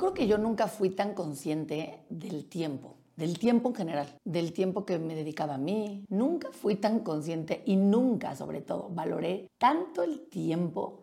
creo 0.00 0.14
que 0.14 0.26
yo 0.26 0.38
nunca 0.38 0.66
fui 0.66 0.90
tan 0.90 1.14
consciente 1.14 2.04
del 2.08 2.46
tiempo 2.46 2.96
del 3.20 3.38
tiempo 3.38 3.68
en 3.68 3.74
general, 3.74 4.18
del 4.24 4.54
tiempo 4.54 4.86
que 4.86 4.98
me 4.98 5.14
dedicaba 5.14 5.56
a 5.56 5.58
mí. 5.58 6.06
Nunca 6.08 6.48
fui 6.52 6.76
tan 6.76 7.00
consciente 7.00 7.62
y 7.66 7.76
nunca, 7.76 8.34
sobre 8.34 8.62
todo, 8.62 8.88
valoré 8.88 9.50
tanto 9.58 10.02
el 10.02 10.22
tiempo 10.30 11.02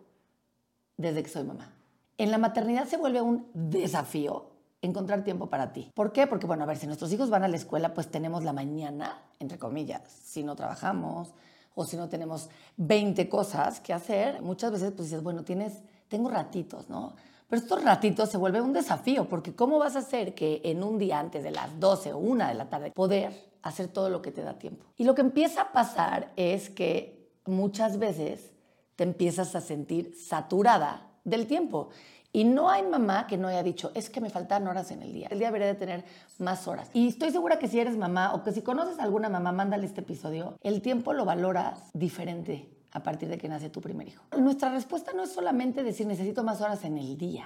desde 0.98 1.22
que 1.22 1.30
soy 1.30 1.44
mamá. 1.44 1.76
En 2.18 2.32
la 2.32 2.40
maternidad 2.40 2.88
se 2.88 2.98
vuelve 2.98 3.22
un 3.22 3.46
desafío 3.54 4.50
encontrar 4.82 5.24
tiempo 5.24 5.48
para 5.48 5.72
ti. 5.72 5.92
¿Por 5.94 6.12
qué? 6.12 6.26
Porque, 6.26 6.48
bueno, 6.48 6.64
a 6.64 6.66
ver, 6.66 6.78
si 6.78 6.88
nuestros 6.88 7.14
hijos 7.14 7.30
van 7.30 7.44
a 7.44 7.48
la 7.48 7.56
escuela, 7.56 7.94
pues 7.94 8.10
tenemos 8.10 8.44
la 8.44 8.54
mañana, 8.54 9.22
entre 9.40 9.60
comillas, 9.60 10.02
si 10.12 10.44
no 10.44 10.56
trabajamos 10.56 11.36
o 11.76 11.86
si 11.86 11.98
no 11.98 12.10
tenemos 12.10 12.50
20 12.78 13.30
cosas 13.30 13.80
que 13.80 13.94
hacer, 13.94 14.42
muchas 14.42 14.72
veces 14.72 14.92
pues 14.92 15.10
dices, 15.10 15.22
bueno, 15.22 15.44
tienes, 15.44 15.84
tengo 16.08 16.30
ratitos, 16.30 16.90
¿no? 16.90 17.14
Pero 17.50 17.62
estos 17.62 17.84
ratitos 17.84 18.30
se 18.30 18.38
vuelve 18.38 18.60
un 18.60 18.74
desafío, 18.74 19.30
porque 19.30 19.56
¿cómo 19.56 19.80
vas 19.80 19.96
a 19.96 20.00
hacer 20.00 20.36
que 20.36 20.62
en 20.66 20.84
un 20.84 20.98
día 20.98 21.20
antes 21.20 21.44
de 21.44 21.52
las 21.52 21.80
12 21.80 22.12
o 22.14 22.18
1 22.18 22.48
de 22.48 22.54
la 22.54 22.70
tarde 22.70 22.92
poder 22.92 23.32
hacer 23.62 23.88
todo 23.88 24.10
lo 24.10 24.22
que 24.22 24.32
te 24.32 24.42
da 24.42 24.60
tiempo? 24.60 24.86
Y 24.98 25.06
lo 25.06 25.16
que 25.16 25.22
empieza 25.22 25.62
a 25.62 25.72
pasar 25.72 26.34
es 26.36 26.70
que 26.70 27.32
muchas 27.46 28.00
veces 28.00 28.52
te 28.98 29.06
empiezas 29.06 29.56
a 29.56 29.62
sentir 29.62 30.14
saturada 30.16 31.10
del 31.24 31.48
tiempo. 31.48 31.90
Y 32.34 32.44
no 32.44 32.70
hay 32.70 32.84
mamá 32.84 33.28
que 33.28 33.38
no 33.38 33.48
haya 33.48 33.64
dicho, 33.64 33.92
es 33.96 34.10
que 34.10 34.20
me 34.20 34.30
faltan 34.30 34.68
horas 34.68 34.92
en 34.92 35.02
el 35.02 35.14
día. 35.14 35.30
El 35.32 35.40
día 35.40 35.48
debería 35.48 35.68
de 35.68 35.76
tener 35.76 36.04
más 36.40 36.68
horas. 36.68 36.90
Y 36.94 37.08
estoy 37.08 37.32
segura 37.32 37.60
que 37.60 37.70
si 37.70 37.80
eres 37.80 37.96
mamá 37.96 38.34
o 38.34 38.44
que 38.44 38.52
si 38.52 38.62
conoces 38.62 39.00
a 39.00 39.04
alguna 39.04 39.30
mamá, 39.30 39.54
mándale 39.54 39.86
este 39.86 40.02
episodio. 40.02 40.58
El 40.62 40.82
tiempo 40.82 41.14
lo 41.14 41.24
valoras 41.24 41.90
diferente 41.94 42.77
a 42.98 43.04
partir 43.04 43.30
de 43.30 43.38
que 43.38 43.48
nace 43.48 43.70
tu 43.70 43.82
primer 43.82 44.08
hijo. 44.08 44.24
Nuestra 44.38 44.70
respuesta 44.72 45.14
no 45.14 45.24
es 45.24 45.32
solamente 45.32 45.84
decir 45.84 46.08
necesito 46.08 46.44
más 46.44 46.62
horas 46.62 46.84
en 46.84 46.98
el 46.98 47.18
día. 47.18 47.46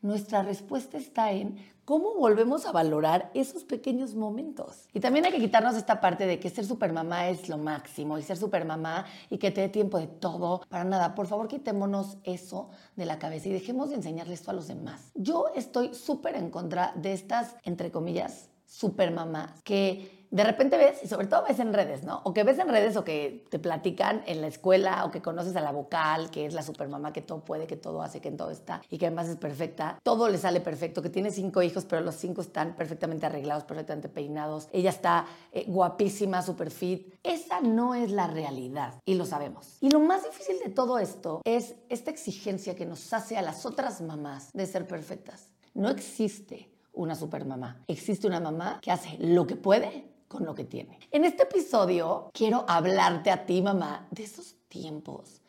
Nuestra 0.00 0.42
respuesta 0.42 0.98
está 0.98 1.30
en 1.30 1.58
cómo 1.84 2.14
volvemos 2.14 2.66
a 2.66 2.72
valorar 2.72 3.30
esos 3.34 3.62
pequeños 3.62 4.14
momentos. 4.14 4.88
Y 4.92 5.00
también 5.00 5.24
hay 5.24 5.32
que 5.32 5.38
quitarnos 5.38 5.76
esta 5.76 6.00
parte 6.00 6.26
de 6.26 6.40
que 6.40 6.50
ser 6.50 6.64
supermamá 6.64 7.28
es 7.28 7.48
lo 7.48 7.58
máximo 7.58 8.18
y 8.18 8.22
ser 8.22 8.36
supermamá 8.36 9.06
y 9.30 9.38
que 9.38 9.50
te 9.50 9.60
dé 9.60 9.68
tiempo 9.68 9.98
de 9.98 10.08
todo, 10.08 10.62
para 10.68 10.84
nada. 10.84 11.14
Por 11.14 11.26
favor, 11.26 11.46
quitémonos 11.46 12.18
eso 12.24 12.70
de 12.96 13.06
la 13.06 13.18
cabeza 13.18 13.48
y 13.48 13.52
dejemos 13.52 13.90
de 13.90 13.96
enseñarle 13.96 14.34
esto 14.34 14.50
a 14.50 14.54
los 14.54 14.66
demás. 14.66 15.12
Yo 15.14 15.46
estoy 15.54 15.94
súper 15.94 16.36
en 16.36 16.50
contra 16.50 16.92
de 16.96 17.12
estas, 17.12 17.56
entre 17.62 17.90
comillas, 17.90 18.50
supermamás 18.72 19.62
que 19.62 20.22
de 20.32 20.44
repente 20.44 20.78
ves, 20.78 21.04
y 21.04 21.08
sobre 21.08 21.26
todo 21.26 21.44
ves 21.46 21.58
en 21.58 21.74
redes, 21.74 22.04
¿no? 22.04 22.22
O 22.24 22.32
que 22.32 22.42
ves 22.42 22.58
en 22.58 22.66
redes 22.66 22.96
o 22.96 23.04
que 23.04 23.44
te 23.50 23.58
platican 23.58 24.22
en 24.26 24.40
la 24.40 24.46
escuela 24.46 25.04
o 25.04 25.10
que 25.10 25.20
conoces 25.20 25.54
a 25.56 25.60
la 25.60 25.72
vocal, 25.72 26.30
que 26.30 26.46
es 26.46 26.54
la 26.54 26.62
supermamá 26.62 27.12
que 27.12 27.20
todo 27.20 27.44
puede, 27.44 27.66
que 27.66 27.76
todo 27.76 28.00
hace, 28.00 28.22
que 28.22 28.28
en 28.28 28.38
todo 28.38 28.50
está 28.50 28.80
y 28.88 28.96
que 28.96 29.06
además 29.06 29.28
es 29.28 29.36
perfecta. 29.36 29.98
Todo 30.02 30.30
le 30.30 30.38
sale 30.38 30.62
perfecto, 30.62 31.02
que 31.02 31.10
tiene 31.10 31.30
cinco 31.30 31.60
hijos, 31.60 31.84
pero 31.84 32.00
los 32.00 32.14
cinco 32.14 32.40
están 32.40 32.74
perfectamente 32.76 33.26
arreglados, 33.26 33.64
perfectamente 33.64 34.08
peinados. 34.08 34.68
Ella 34.72 34.88
está 34.88 35.26
eh, 35.52 35.66
guapísima, 35.68 36.40
super 36.40 36.70
fit. 36.70 37.14
Esa 37.22 37.60
no 37.60 37.94
es 37.94 38.10
la 38.10 38.26
realidad 38.26 38.94
y 39.04 39.16
lo 39.16 39.26
sabemos. 39.26 39.76
Y 39.82 39.90
lo 39.90 40.00
más 40.00 40.24
difícil 40.24 40.56
de 40.64 40.70
todo 40.70 40.98
esto 40.98 41.42
es 41.44 41.74
esta 41.90 42.10
exigencia 42.10 42.74
que 42.74 42.86
nos 42.86 43.12
hace 43.12 43.36
a 43.36 43.42
las 43.42 43.66
otras 43.66 44.00
mamás 44.00 44.50
de 44.54 44.64
ser 44.64 44.86
perfectas. 44.86 45.50
No 45.74 45.90
existe 45.90 46.71
una 46.92 47.14
supermamá. 47.14 47.80
Existe 47.86 48.26
una 48.26 48.40
mamá 48.40 48.78
que 48.80 48.90
hace 48.90 49.16
lo 49.18 49.46
que 49.46 49.56
puede 49.56 50.10
con 50.28 50.44
lo 50.44 50.54
que 50.54 50.64
tiene. 50.64 50.98
En 51.10 51.24
este 51.24 51.44
episodio 51.44 52.30
quiero 52.32 52.64
hablarte 52.68 53.30
a 53.30 53.44
ti, 53.46 53.62
mamá, 53.62 54.06
de 54.10 54.24
esos 54.24 54.56
tiempos 54.68 55.42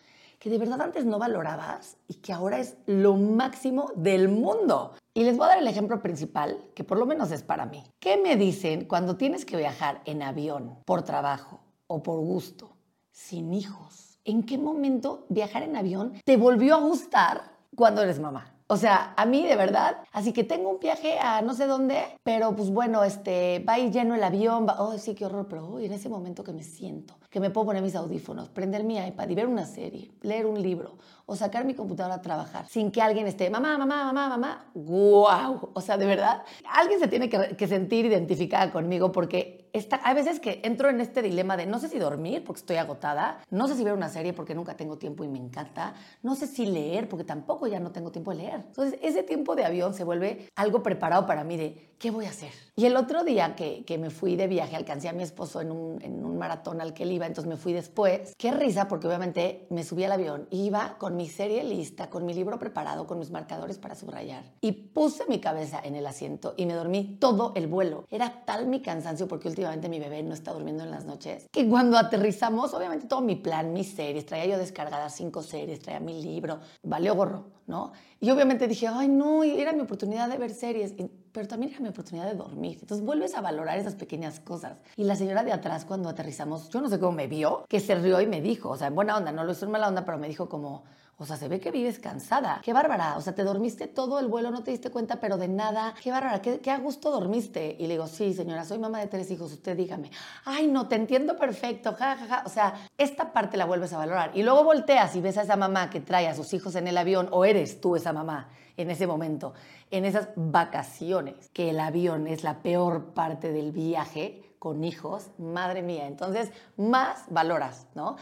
que 0.43 0.49
de 0.49 0.57
verdad 0.57 0.81
antes 0.81 1.05
no 1.05 1.19
valorabas 1.19 1.95
y 2.05 2.15
que 2.15 2.33
ahora 2.33 2.59
es 2.59 2.75
lo 2.85 3.15
máximo 3.15 3.93
del 3.95 4.27
mundo. 4.27 4.93
Y 5.13 5.23
les 5.23 5.37
voy 5.37 5.45
a 5.45 5.49
dar 5.51 5.59
el 5.59 5.67
ejemplo 5.69 6.01
principal, 6.01 6.61
que 6.75 6.83
por 6.83 6.97
lo 6.97 7.05
menos 7.05 7.31
es 7.31 7.43
para 7.43 7.65
mí. 7.65 7.81
¿Qué 8.01 8.17
me 8.17 8.35
dicen 8.35 8.83
cuando 8.83 9.15
tienes 9.15 9.45
que 9.45 9.55
viajar 9.55 10.01
en 10.03 10.21
avión 10.21 10.79
por 10.83 11.03
trabajo 11.03 11.61
o 11.87 12.03
por 12.03 12.19
gusto, 12.19 12.73
sin 13.13 13.53
hijos? 13.53 14.19
¿En 14.25 14.43
qué 14.43 14.57
momento 14.57 15.25
viajar 15.29 15.63
en 15.63 15.77
avión 15.77 16.11
te 16.25 16.35
volvió 16.35 16.75
a 16.75 16.81
gustar 16.81 17.53
cuando 17.73 18.01
eres 18.01 18.19
mamá? 18.19 18.52
O 18.73 18.77
sea, 18.77 19.13
a 19.17 19.27
mí 19.27 19.45
de 19.45 19.55
verdad, 19.55 19.97
así 20.11 20.33
que 20.33 20.43
tengo 20.43 20.71
un 20.71 20.79
viaje 20.79 21.19
a 21.19 21.43
no 21.43 21.53
sé 21.53 21.67
dónde, 21.67 22.17
pero 22.23 22.55
pues 22.55 22.71
bueno, 22.71 23.03
este, 23.03 23.59
va 23.59 23.77
ir 23.77 23.91
lleno 23.91 24.15
el 24.15 24.23
avión, 24.23 24.65
va, 24.67 24.81
oh 24.81 24.97
sí, 24.97 25.13
qué 25.13 25.27
horror, 25.27 25.45
pero 25.47 25.77
en 25.79 25.93
ese 25.93 26.09
momento 26.09 26.43
que 26.43 26.53
me 26.53 26.63
siento, 26.63 27.13
que 27.29 27.39
me 27.39 27.51
puedo 27.51 27.67
poner 27.67 27.83
mis 27.83 27.93
audífonos, 27.93 28.49
prender 28.49 28.83
mi 28.83 28.97
iPad 28.97 29.29
y 29.29 29.35
ver 29.35 29.45
una 29.45 29.67
serie, 29.67 30.09
leer 30.23 30.47
un 30.47 30.59
libro 30.59 30.97
o 31.27 31.35
sacar 31.35 31.65
mi 31.65 31.75
computadora 31.75 32.15
a 32.15 32.21
trabajar 32.23 32.65
sin 32.67 32.89
que 32.89 32.99
alguien 32.99 33.27
esté, 33.27 33.47
mamá, 33.51 33.77
mamá, 33.77 34.05
mamá, 34.05 34.29
mamá, 34.29 34.65
wow, 34.73 35.69
o 35.71 35.81
sea, 35.81 35.95
de 35.95 36.07
verdad, 36.07 36.41
alguien 36.67 36.99
se 36.99 37.07
tiene 37.07 37.29
que 37.29 37.67
sentir 37.67 38.07
identificada 38.07 38.71
conmigo 38.71 39.11
porque 39.11 39.62
Hay 40.03 40.13
veces 40.13 40.39
que 40.39 40.61
entro 40.63 40.89
en 40.89 41.01
este 41.01 41.23
dilema 41.23 41.57
de 41.57 41.65
no 41.65 41.79
sé 41.79 41.89
si 41.89 41.97
dormir 41.97 42.43
porque 42.43 42.59
estoy 42.59 42.75
agotada, 42.75 43.39
no 43.49 43.67
sé 43.67 43.75
si 43.75 43.83
ver 43.83 43.93
una 43.93 44.07
serie 44.07 44.31
porque 44.31 44.53
nunca 44.53 44.75
tengo 44.75 44.97
tiempo 44.97 45.23
y 45.23 45.27
me 45.27 45.39
encanta, 45.39 45.95
no 46.21 46.35
sé 46.35 46.45
si 46.45 46.67
leer 46.67 47.09
porque 47.09 47.23
tampoco 47.23 47.65
ya 47.65 47.79
no 47.79 47.91
tengo 47.91 48.11
tiempo 48.11 48.31
de 48.31 48.37
leer. 48.37 48.63
Entonces, 48.67 48.99
ese 49.01 49.23
tiempo 49.23 49.55
de 49.55 49.65
avión 49.65 49.95
se 49.95 50.03
vuelve 50.03 50.47
algo 50.55 50.83
preparado 50.83 51.25
para 51.25 51.43
mí 51.43 51.57
de 51.57 51.93
¿qué 51.97 52.11
voy 52.11 52.25
a 52.25 52.29
hacer? 52.29 52.51
Y 52.75 52.85
el 52.85 52.97
otro 52.97 53.23
día 53.23 53.55
que, 53.55 53.83
que 53.85 53.97
me 53.97 54.09
fui 54.09 54.35
de 54.35 54.47
viaje, 54.47 54.75
alcancé 54.75 55.09
a 55.09 55.13
mi 55.13 55.23
esposo 55.23 55.61
en 55.61 55.71
un, 55.71 56.01
en 56.03 56.23
un 56.23 56.37
maratón 56.37 56.81
al 56.81 56.93
que 56.93 57.03
él 57.03 57.13
iba, 57.13 57.25
entonces 57.25 57.49
me 57.49 57.55
fui 57.55 57.71
después. 57.71 58.33
Qué 58.37 58.51
risa, 58.51 58.87
porque 58.87 59.07
obviamente 59.07 59.67
me 59.69 59.83
subí 59.83 60.03
al 60.03 60.11
avión, 60.11 60.47
iba 60.51 60.97
con 60.97 61.15
mi 61.15 61.29
serie 61.29 61.63
lista, 61.63 62.09
con 62.09 62.25
mi 62.25 62.33
libro 62.33 62.59
preparado, 62.59 63.07
con 63.07 63.19
mis 63.19 63.31
marcadores 63.31 63.77
para 63.77 63.95
subrayar. 63.95 64.43
Y 64.61 64.71
puse 64.73 65.23
mi 65.29 65.39
cabeza 65.39 65.79
en 65.83 65.95
el 65.95 66.05
asiento 66.05 66.53
y 66.57 66.65
me 66.65 66.73
dormí 66.73 67.17
todo 67.19 67.53
el 67.55 67.67
vuelo. 67.67 68.05
Era 68.09 68.43
tal 68.45 68.67
mi 68.67 68.81
cansancio, 68.81 69.27
porque 69.27 69.47
últimamente 69.47 69.62
mi 69.89 69.99
bebé 69.99 70.23
no 70.23 70.33
está 70.33 70.51
durmiendo 70.51 70.83
en 70.83 70.91
las 70.91 71.05
noches, 71.05 71.47
que 71.51 71.67
cuando 71.67 71.97
aterrizamos, 71.97 72.73
obviamente 72.73 73.07
todo 73.07 73.21
mi 73.21 73.35
plan, 73.35 73.73
mis 73.73 73.93
series, 73.93 74.25
traía 74.25 74.45
yo 74.45 74.57
descargadas 74.57 75.15
cinco 75.15 75.43
series, 75.43 75.79
traía 75.79 75.99
mi 75.99 76.21
libro, 76.21 76.59
valió 76.83 77.15
gorro, 77.15 77.45
¿no? 77.67 77.91
Y 78.19 78.29
obviamente 78.31 78.67
dije, 78.67 78.87
ay, 78.87 79.07
no, 79.07 79.43
era 79.43 79.73
mi 79.73 79.81
oportunidad 79.81 80.29
de 80.29 80.37
ver 80.37 80.51
series 80.51 80.93
pero 81.33 81.47
también 81.47 81.71
era 81.71 81.81
mi 81.81 81.89
oportunidad 81.89 82.27
de 82.27 82.35
dormir. 82.35 82.77
Entonces 82.79 83.03
vuelves 83.03 83.33
a 83.33 83.41
valorar 83.41 83.77
esas 83.79 83.95
pequeñas 83.95 84.39
cosas. 84.39 84.77
Y 84.95 85.03
la 85.03 85.15
señora 85.15 85.43
de 85.43 85.51
atrás, 85.51 85.83
cuando 85.83 86.07
aterrizamos, 86.07 86.69
yo 86.69 86.79
no 86.79 86.89
sé 86.89 86.99
cómo 86.99 87.11
me 87.11 87.27
vio, 87.27 87.65
que 87.67 87.79
se 87.79 87.95
rió 87.95 88.21
y 88.21 88.27
me 88.27 88.39
dijo, 88.39 88.69
o 88.69 88.77
sea, 88.77 88.87
en 88.87 88.95
buena 88.95 89.17
onda, 89.17 89.31
no 89.31 89.43
lo 89.43 89.51
hizo 89.51 89.65
en 89.65 89.71
mala 89.71 89.87
onda, 89.87 90.05
pero 90.05 90.19
me 90.19 90.27
dijo 90.27 90.47
como, 90.47 90.83
o 91.17 91.25
sea, 91.25 91.37
se 91.37 91.47
ve 91.47 91.59
que 91.59 91.71
vives 91.71 91.99
cansada. 91.99 92.59
Qué 92.63 92.73
bárbara. 92.73 93.17
O 93.17 93.21
sea, 93.21 93.33
te 93.35 93.43
dormiste 93.43 93.87
todo 93.87 94.19
el 94.19 94.27
vuelo, 94.27 94.49
no 94.51 94.63
te 94.63 94.71
diste 94.71 94.89
cuenta, 94.89 95.19
pero 95.19 95.37
de 95.37 95.47
nada. 95.47 95.93
Qué 96.01 96.11
bárbara. 96.11 96.41
Qué, 96.41 96.59
qué, 96.59 96.71
a 96.71 96.79
gusto 96.79 97.11
dormiste. 97.11 97.75
Y 97.79 97.87
le 97.87 97.93
digo, 97.93 98.07
sí, 98.07 98.33
señora, 98.33 98.65
soy 98.65 98.79
mamá 98.79 98.99
de 98.99 99.07
tres 99.07 99.29
hijos. 99.29 99.51
Usted 99.51 99.77
dígame. 99.77 100.09
Ay, 100.45 100.67
no, 100.67 100.87
te 100.87 100.95
entiendo 100.95 101.37
perfecto. 101.37 101.93
Ja, 101.93 102.15
ja, 102.15 102.25
ja. 102.27 102.43
O 102.45 102.49
sea, 102.49 102.73
esta 102.97 103.31
parte 103.31 103.57
la 103.57 103.65
vuelves 103.65 103.93
a 103.93 103.97
valorar. 103.97 104.31
Y 104.33 104.43
luego 104.43 104.63
volteas 104.63 105.15
y 105.15 105.21
ves 105.21 105.37
a 105.37 105.43
esa 105.43 105.55
mamá 105.55 105.89
que 105.89 106.01
trae 106.01 106.27
a 106.27 106.35
sus 106.35 106.53
hijos 106.53 106.75
en 106.75 106.87
el 106.87 106.97
avión, 106.97 107.29
o 107.31 107.45
eres 107.45 107.79
tú 107.79 107.95
esa 107.95 108.11
mamá 108.11 108.49
en 108.77 108.89
ese 108.89 109.07
momento, 109.07 109.53
en 109.91 110.05
esas 110.05 110.29
vacaciones, 110.35 111.49
que 111.53 111.69
el 111.69 111.79
avión 111.79 112.27
es 112.27 112.43
la 112.43 112.63
peor 112.63 113.13
parte 113.13 113.51
del 113.51 113.71
viaje 113.71 114.55
con 114.59 114.83
hijos, 114.83 115.27
madre 115.37 115.81
mía. 115.81 116.07
Entonces, 116.07 116.51
más 116.77 117.25
valoras, 117.29 117.85
¿no? 117.95 118.15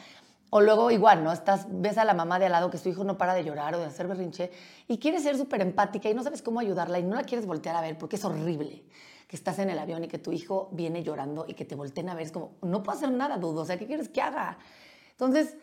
O 0.54 0.60
luego 0.60 0.92
igual, 0.92 1.24
¿no? 1.24 1.32
Estás, 1.32 1.66
ves 1.70 1.98
a 1.98 2.04
la 2.04 2.14
mamá 2.14 2.38
de 2.38 2.46
al 2.46 2.52
lado 2.52 2.70
que 2.70 2.78
su 2.78 2.90
hijo 2.90 3.06
no 3.06 3.18
para 3.18 3.34
de 3.34 3.46
llorar 3.46 3.74
o 3.74 3.80
de 3.80 3.86
hacer 3.86 4.08
berrinche 4.08 4.52
y 4.86 4.98
quieres 5.00 5.24
ser 5.24 5.38
súper 5.38 5.62
empática 5.62 6.10
y 6.10 6.14
no 6.14 6.24
sabes 6.24 6.42
cómo 6.42 6.60
ayudarla 6.60 7.00
y 7.00 7.04
no 7.04 7.16
la 7.16 7.24
quieres 7.24 7.48
voltear 7.48 7.76
a 7.78 7.82
ver 7.82 7.98
porque 7.98 8.18
es 8.18 8.26
horrible 8.26 8.84
que 9.30 9.38
estás 9.38 9.60
en 9.60 9.70
el 9.70 9.80
avión 9.80 10.04
y 10.04 10.10
que 10.10 10.18
tu 10.18 10.34
hijo 10.34 10.68
viene 10.74 11.04
llorando 11.04 11.46
y 11.48 11.54
que 11.54 11.64
te 11.64 11.74
volteen 11.74 12.10
a 12.10 12.16
ver. 12.16 12.26
Es 12.26 12.34
como, 12.34 12.58
no 12.62 12.84
puedo 12.84 12.98
hacer 12.98 13.12
nada, 13.12 13.38
dudo. 13.38 13.62
O 13.62 13.66
sea, 13.66 13.80
¿qué 13.80 13.88
quieres 13.88 14.10
que 14.10 14.22
haga? 14.22 14.58
Entonces, 15.12 15.56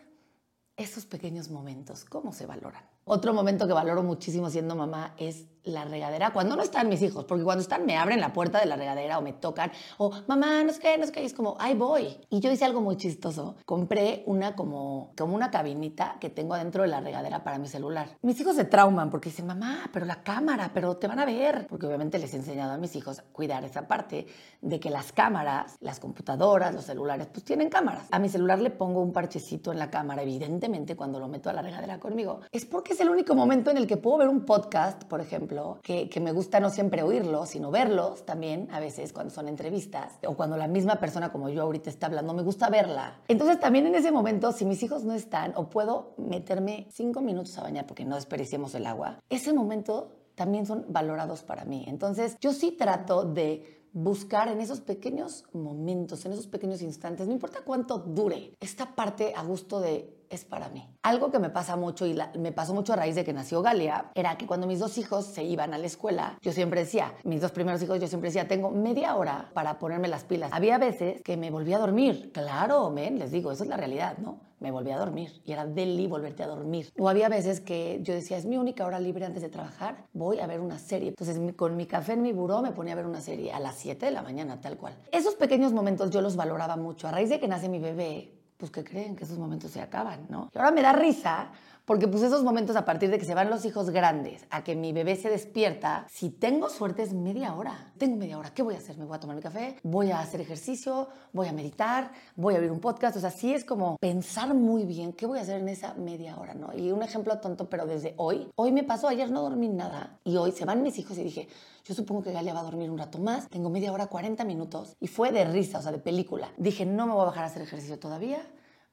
esos 0.75 1.05
pequeños 1.05 1.51
momentos, 1.51 2.03
¿cómo 2.03 2.33
se 2.33 2.47
valoran? 2.47 2.83
Otro 3.05 3.31
momento 3.31 3.67
que 3.67 3.73
valoro 3.73 4.01
muchísimo 4.01 4.49
siendo 4.49 4.75
mamá 4.75 5.13
es 5.17 5.45
la 5.69 5.85
regadera 5.85 6.31
cuando 6.31 6.55
no 6.55 6.61
están 6.61 6.89
mis 6.89 7.01
hijos, 7.01 7.25
porque 7.25 7.43
cuando 7.43 7.61
están 7.61 7.85
me 7.85 7.97
abren 7.97 8.19
la 8.19 8.33
puerta 8.33 8.59
de 8.59 8.65
la 8.65 8.75
regadera 8.75 9.17
o 9.17 9.21
me 9.21 9.33
tocan 9.33 9.71
o 9.97 10.11
mamá, 10.27 10.63
no 10.63 10.73
sé 10.73 10.79
qué, 10.79 10.97
no 10.97 11.05
sé 11.05 11.11
qué, 11.11 11.25
es 11.25 11.33
como, 11.33 11.55
ahí 11.59 11.75
voy. 11.75 12.17
Y 12.29 12.39
yo 12.39 12.51
hice 12.51 12.65
algo 12.65 12.81
muy 12.81 12.97
chistoso, 12.97 13.55
compré 13.65 14.23
una 14.25 14.55
como, 14.55 15.11
como 15.17 15.35
una 15.35 15.51
cabinita 15.51 16.17
que 16.19 16.29
tengo 16.29 16.53
adentro 16.53 16.83
de 16.83 16.89
la 16.89 17.01
regadera 17.01 17.43
para 17.43 17.57
mi 17.57 17.67
celular. 17.67 18.17
Mis 18.21 18.39
hijos 18.39 18.55
se 18.55 18.65
trauman 18.65 19.09
porque 19.09 19.29
dicen, 19.29 19.47
mamá, 19.47 19.89
pero 19.91 20.05
la 20.05 20.23
cámara, 20.23 20.71
pero 20.73 20.97
te 20.97 21.07
van 21.07 21.19
a 21.19 21.25
ver, 21.25 21.67
porque 21.67 21.85
obviamente 21.85 22.19
les 22.19 22.33
he 22.33 22.37
enseñado 22.37 22.73
a 22.73 22.77
mis 22.77 22.95
hijos 22.95 23.23
cuidar 23.31 23.63
esa 23.63 23.87
parte 23.87 24.27
de 24.61 24.79
que 24.79 24.89
las 24.89 25.11
cámaras, 25.11 25.77
las 25.81 25.99
computadoras, 25.99 26.73
los 26.73 26.85
celulares, 26.85 27.27
pues 27.31 27.43
tienen 27.43 27.69
cámaras. 27.69 28.07
A 28.11 28.19
mi 28.19 28.29
celular 28.29 28.59
le 28.59 28.69
pongo 28.69 29.01
un 29.01 29.13
parchecito 29.13 29.71
en 29.71 29.79
la 29.79 29.89
cámara, 29.89 30.21
evidentemente 30.21 30.95
cuando 30.95 31.19
lo 31.19 31.27
meto 31.27 31.49
a 31.49 31.53
la 31.53 31.61
regadera 31.61 31.99
conmigo. 31.99 32.41
Es 32.51 32.65
porque 32.65 32.93
es 32.93 32.99
el 32.99 33.09
único 33.09 33.35
momento 33.35 33.71
en 33.71 33.77
el 33.77 33.87
que 33.87 33.97
puedo 33.97 34.17
ver 34.17 34.29
un 34.29 34.45
podcast, 34.45 35.03
por 35.05 35.21
ejemplo, 35.21 35.58
que, 35.81 36.09
me 36.19 36.31
gusta 36.31 36.59
no 36.59 36.69
siempre 36.69 37.01
oírlos, 37.03 37.49
sino 37.49 37.71
verlos 37.71 38.25
también, 38.25 38.67
a 38.71 38.79
veces 38.79 39.13
cuando 39.13 39.33
son 39.33 39.47
entrevistas, 39.47 40.13
o 40.25 40.35
cuando 40.35 40.57
la 40.57 40.67
misma 40.67 40.99
persona 40.99 41.31
como 41.31 41.49
yo 41.49 41.61
ahorita 41.61 41.89
está 41.89 42.07
hablando, 42.07 42.33
me 42.33 42.43
gusta 42.43 42.69
verla. 42.69 43.21
Entonces 43.27 43.59
también 43.59 43.87
en 43.87 43.95
ese 43.95 44.11
momento, 44.11 44.51
si 44.51 44.65
mis 44.65 44.83
hijos 44.83 45.03
no 45.03 45.13
están, 45.13 45.53
o 45.55 45.69
puedo 45.69 46.13
meterme 46.17 46.87
cinco 46.91 47.21
minutos 47.21 47.57
a 47.57 47.63
bañar 47.63 47.85
porque 47.85 48.05
no 48.05 48.15
desperdiciemos 48.15 48.75
el 48.75 48.85
agua, 48.85 49.19
ese 49.29 49.53
momento 49.53 50.11
también 50.35 50.65
son 50.65 50.85
valorados 50.89 51.43
para 51.43 51.65
mí. 51.65 51.83
Entonces, 51.87 52.37
yo 52.39 52.53
sí 52.53 52.71
trato 52.71 53.25
de 53.25 53.79
buscar 53.91 54.47
en 54.49 54.61
esos 54.61 54.81
pequeños 54.81 55.45
momentos, 55.53 56.25
en 56.25 56.33
esos 56.33 56.47
pequeños 56.47 56.81
instantes, 56.81 57.27
no 57.27 57.33
importa 57.33 57.59
cuánto 57.65 57.97
dure, 57.97 58.53
esta 58.59 58.95
parte 58.95 59.33
a 59.35 59.43
gusto 59.43 59.79
de 59.79 60.18
es 60.29 60.45
para 60.45 60.69
mí. 60.69 60.87
Algo 61.03 61.31
que 61.31 61.39
me 61.39 61.49
pasa 61.49 61.75
mucho 61.75 62.05
y 62.05 62.17
me 62.37 62.51
pasó 62.51 62.73
mucho 62.73 62.93
a 62.93 62.95
raíz 62.95 63.15
de 63.15 63.23
que 63.23 63.33
nació 63.33 63.61
Galia 63.61 64.11
era 64.15 64.37
que 64.37 64.45
cuando 64.45 64.67
mis 64.67 64.79
dos 64.79 64.97
hijos 64.97 65.25
se 65.25 65.43
iban 65.43 65.73
a 65.73 65.77
la 65.77 65.87
escuela, 65.87 66.37
yo 66.41 66.51
siempre 66.51 66.81
decía, 66.81 67.13
mis 67.23 67.41
dos 67.41 67.51
primeros 67.51 67.81
hijos, 67.81 67.99
yo 67.99 68.07
siempre 68.07 68.29
decía, 68.29 68.47
tengo 68.47 68.71
media 68.71 69.15
hora 69.15 69.49
para 69.53 69.79
ponerme 69.79 70.07
las 70.07 70.23
pilas. 70.23 70.51
Había 70.53 70.77
veces 70.77 71.21
que 71.23 71.37
me 71.37 71.51
volvía 71.51 71.77
a 71.77 71.79
dormir. 71.79 72.31
Claro, 72.33 72.89
men, 72.89 73.19
les 73.19 73.31
digo, 73.31 73.51
eso 73.51 73.63
es 73.63 73.69
la 73.69 73.77
realidad, 73.77 74.17
¿no? 74.17 74.39
Me 74.59 74.71
volvía 74.71 74.95
a 74.95 74.99
dormir 74.99 75.41
y 75.45 75.53
era 75.53 75.65
deli 75.65 76.05
volverte 76.07 76.43
a 76.43 76.47
dormir. 76.47 76.91
O 76.99 77.07
había 77.07 77.29
veces 77.29 77.61
que 77.61 77.99
yo 78.01 78.13
decía, 78.13 78.37
es 78.37 78.45
mi 78.45 78.57
única 78.57 78.85
hora 78.85 78.99
libre 78.99 79.25
antes 79.25 79.41
de 79.41 79.49
trabajar, 79.49 80.05
voy 80.11 80.41
a 80.41 80.47
ver 80.47 80.59
una 80.59 80.77
serie. 80.77 81.09
Entonces, 81.09 81.39
con 81.55 81.77
mi 81.77 81.85
café 81.85 82.13
en 82.13 82.21
mi 82.21 82.33
buró 82.33 82.61
me 82.61 82.71
ponía 82.71 82.93
a 82.93 82.97
ver 82.97 83.05
una 83.05 83.21
serie 83.21 83.53
a 83.53 83.59
las 83.59 83.75
7 83.75 84.07
de 84.07 84.11
la 84.11 84.21
mañana, 84.21 84.59
tal 84.59 84.77
cual. 84.77 84.95
Esos 85.13 85.35
pequeños 85.35 85.71
momentos 85.71 86.09
yo 86.09 86.19
los 86.21 86.35
valoraba 86.35 86.75
mucho. 86.75 87.07
A 87.07 87.11
raíz 87.11 87.29
de 87.29 87.39
que 87.39 87.47
nace 87.47 87.69
mi 87.69 87.79
bebé, 87.79 88.38
pues 88.59 88.71
que 88.71 88.83
creen 88.83 89.15
que 89.15 89.23
esos 89.23 89.39
momentos 89.39 89.71
se 89.71 89.81
acaban, 89.81 90.27
¿no? 90.29 90.49
Y 90.53 90.57
ahora 90.57 90.71
me 90.71 90.81
da 90.81 90.91
risa 90.91 91.49
porque 91.89 92.07
pues 92.07 92.21
esos 92.21 92.43
momentos 92.43 92.75
a 92.75 92.85
partir 92.85 93.09
de 93.09 93.17
que 93.17 93.25
se 93.25 93.33
van 93.33 93.49
los 93.49 93.65
hijos 93.65 93.89
grandes 93.89 94.45
a 94.51 94.63
que 94.63 94.75
mi 94.75 94.93
bebé 94.93 95.15
se 95.15 95.27
despierta, 95.27 96.05
si 96.07 96.29
tengo 96.29 96.69
suerte 96.69 97.01
es 97.01 97.15
media 97.15 97.55
hora. 97.55 97.91
Tengo 97.97 98.15
media 98.15 98.37
hora. 98.37 98.53
¿Qué 98.53 98.61
voy 98.61 98.75
a 98.75 98.77
hacer? 98.77 98.95
¿Me 98.99 99.05
voy 99.05 99.17
a 99.17 99.19
tomar 99.19 99.35
mi 99.35 99.41
café? 99.41 99.75
¿Voy 99.81 100.11
a 100.11 100.19
hacer 100.19 100.39
ejercicio? 100.39 101.07
¿Voy 101.33 101.47
a 101.47 101.51
meditar? 101.51 102.11
¿Voy 102.35 102.53
a 102.53 102.59
oír 102.59 102.69
un 102.69 102.79
podcast? 102.79 103.17
O 103.17 103.19
sea, 103.19 103.31
sí 103.31 103.55
es 103.55 103.65
como 103.65 103.97
pensar 103.97 104.53
muy 104.53 104.85
bien 104.85 105.13
qué 105.13 105.25
voy 105.25 105.39
a 105.39 105.41
hacer 105.41 105.59
en 105.59 105.67
esa 105.67 105.95
media 105.95 106.37
hora, 106.37 106.53
¿no? 106.53 106.77
Y 106.77 106.91
un 106.91 107.01
ejemplo 107.01 107.39
tonto, 107.39 107.71
pero 107.71 107.87
desde 107.87 108.13
hoy, 108.17 108.51
hoy 108.55 108.71
me 108.71 108.83
pasó, 108.83 109.07
ayer 109.07 109.31
no 109.31 109.41
dormí 109.41 109.67
nada 109.67 110.19
y 110.23 110.37
hoy 110.37 110.51
se 110.51 110.65
van 110.65 110.83
mis 110.83 110.99
hijos 110.99 111.17
y 111.17 111.23
dije, 111.23 111.47
yo 111.85 111.95
supongo 111.95 112.21
que 112.21 112.31
Galia 112.31 112.53
va 112.53 112.59
a 112.59 112.65
dormir 112.65 112.91
un 112.91 112.99
rato 112.99 113.17
más, 113.17 113.49
tengo 113.49 113.71
media 113.71 113.91
hora, 113.91 114.05
40 114.05 114.45
minutos 114.45 114.95
y 114.99 115.07
fue 115.07 115.31
de 115.31 115.43
risa, 115.43 115.79
o 115.79 115.81
sea, 115.81 115.91
de 115.91 115.97
película. 115.97 116.51
Dije, 116.55 116.85
no 116.85 117.07
me 117.07 117.13
voy 117.13 117.23
a 117.23 117.25
bajar 117.25 117.45
a 117.45 117.47
hacer 117.47 117.63
ejercicio 117.63 117.97
todavía 117.97 118.43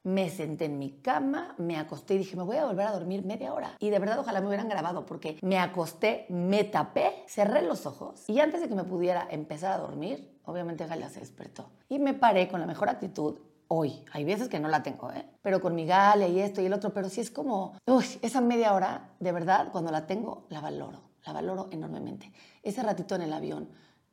me 0.07 0.29
senté 0.29 0.65
en 0.65 0.79
mi 0.79 1.01
cama, 1.01 1.53
me 1.57 1.75
acosté 1.75 2.15
y 2.15 2.19
dije, 2.19 2.37
me 2.37 2.43
voy 2.43 2.55
a 2.55 2.65
volver 2.65 2.87
a 2.87 2.91
dormir 2.93 3.25
media 3.25 3.53
hora. 3.53 3.75
Y 3.77 3.89
de 3.89 3.99
verdad, 3.99 4.17
ojalá 4.17 4.39
me 4.39 4.47
hubieran 4.47 4.69
grabado 4.69 5.05
porque 5.05 5.37
me 5.41 5.59
acosté, 5.59 6.25
me 6.29 6.63
tapé, 6.63 7.25
cerré 7.27 7.61
los 7.61 7.85
ojos 7.85 8.23
y 8.29 8.39
antes 8.39 8.61
de 8.61 8.69
que 8.69 8.75
me 8.75 8.85
pudiera 8.85 9.27
empezar 9.29 9.73
a 9.73 9.77
dormir, 9.77 10.39
obviamente 10.45 10.87
Galia 10.87 11.09
se 11.09 11.19
despertó. 11.19 11.71
Y 11.89 11.99
me 11.99 12.13
paré 12.13 12.47
con 12.47 12.61
la 12.61 12.65
mejor 12.65 12.87
actitud 12.87 13.37
hoy. 13.67 14.01
Hay 14.13 14.23
veces 14.23 14.47
que 14.47 14.61
no 14.61 14.69
la 14.69 14.81
tengo, 14.81 15.11
¿eh? 15.11 15.25
Pero 15.41 15.59
con 15.59 15.75
mi 15.75 15.85
Galia 15.85 16.29
y 16.29 16.39
esto 16.39 16.61
y 16.61 16.67
el 16.67 16.73
otro, 16.73 16.93
pero 16.93 17.09
sí 17.09 17.19
es 17.19 17.29
como, 17.29 17.73
uy, 17.85 18.05
esa 18.21 18.39
media 18.39 18.73
hora, 18.73 19.09
de 19.19 19.33
verdad, 19.33 19.73
cuando 19.73 19.91
la 19.91 20.07
tengo, 20.07 20.45
la 20.47 20.61
valoro, 20.61 21.01
la 21.25 21.33
valoro 21.33 21.67
enormemente. 21.71 22.31
Ese 22.63 22.81
ratito 22.81 23.15
en 23.15 23.23
el 23.23 23.33
avión, 23.33 23.69